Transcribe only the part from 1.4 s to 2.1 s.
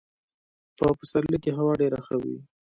کي هوا ډېره